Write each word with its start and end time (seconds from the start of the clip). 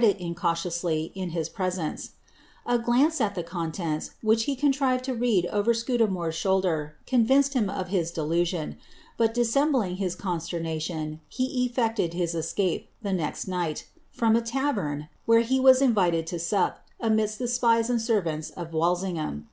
.t, 0.00 0.14
incautionsly, 0.14 1.12
in 1.14 1.28
his 1.28 1.50
presenctt 1.50 2.12
A 2.64 2.78
glance 2.78 3.20
at 3.20 3.36
Ihe 3.36 3.44
conlenl^^, 3.44 4.08
whirh 4.24 4.38
he 4.42 4.56
conlrivcd 4.56 5.08
lo 5.08 5.14
rerkl 5.16 5.44
over 5.52 5.74
Scudaijiiire'i 5.74 6.32
shoulder, 6.32 6.94
convinced 7.06 7.52
him 7.52 7.68
of 7.68 7.88
his 7.88 8.10
delusion, 8.10 8.78
but 9.18 9.34
dissembling 9.34 9.96
his 9.96 10.16
consieroa 10.16 10.80
tion, 10.80 11.20
he 11.28 11.68
efTecled 11.76 12.14
hia 12.14 12.24
escape, 12.24 12.88
the 13.02 13.12
next 13.12 13.46
nighl, 13.46 13.82
from 14.10 14.36
a 14.36 14.40
tavero, 14.40 15.06
where 15.26 15.40
he 15.42 15.60
wu 15.60 15.74
invited 15.82 16.26
to 16.28 16.38
sup, 16.38 16.78
amidst 16.98 17.38
the 17.38 17.46
spies 17.46 17.90
and 17.90 18.00
servants 18.00 18.48
of 18.48 18.72
Walsingham. 18.72 19.48